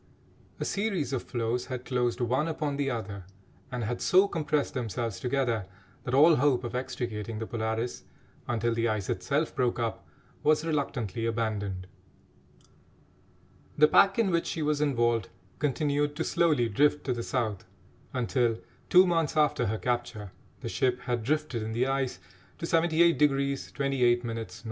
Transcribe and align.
A 0.59 0.65
series 0.65 1.13
of 1.13 1.21
floes 1.21 1.67
had 1.67 1.85
closed 1.85 2.19
one 2.21 2.47
upon 2.47 2.75
the 2.75 2.89
other, 2.89 3.25
and 3.71 3.83
had 3.83 4.01
so 4.01 4.27
compressed 4.27 4.73
themselves 4.73 5.19
together, 5.19 5.67
that 6.05 6.15
all 6.15 6.37
hope 6.37 6.63
of 6.63 6.73
extricating 6.73 7.37
the 7.37 7.45
Polaris 7.45 8.05
until 8.47 8.73
the 8.73 8.87
ice 8.87 9.11
itself 9.11 9.53
broke 9.55 9.77
up 9.77 10.03
was 10.41 10.65
reluctantly 10.65 11.27
abandoned. 11.27 11.85
The 13.77 13.87
pack 13.87 14.17
in 14.17 14.31
which 14.31 14.47
she 14.47 14.63
was 14.63 14.81
involved 14.81 15.29
continued 15.59 16.15
to 16.15 16.23
slowly 16.23 16.67
drift 16.67 17.03
to 17.03 17.13
the 17.13 17.21
South 17.21 17.65
until, 18.11 18.57
two 18.89 19.05
months 19.05 19.37
after 19.37 19.67
her 19.67 19.77
capture, 19.77 20.31
the 20.61 20.69
ship 20.69 21.01
had 21.01 21.21
drifted 21.21 21.61
in 21.61 21.73
the 21.73 21.85
ice 21.85 22.17
to 22.57 22.65
78° 22.65 23.71
28' 23.71 24.25
N. 24.25 24.47